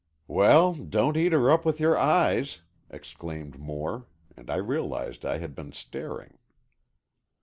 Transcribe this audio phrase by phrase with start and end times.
[0.27, 5.53] "Well, don't eat her up with your eyes!" exclaimed Moore, and I realized I had
[5.53, 6.39] been staring.